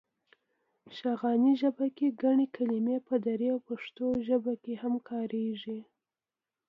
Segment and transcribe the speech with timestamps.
[0.97, 4.07] شغناني ژبه کې ګڼې کلمې په دري او پښتو
[4.63, 5.79] کې هم کارېږي.